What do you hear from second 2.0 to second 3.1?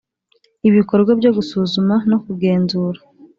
no kugenzura